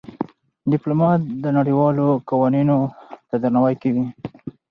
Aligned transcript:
ډيپلومات 0.71 1.21
نړېوالو 1.57 2.07
قوانينو 2.29 2.77
ته 3.27 3.35
درناوی 3.43 3.75
کوي. 3.81 4.05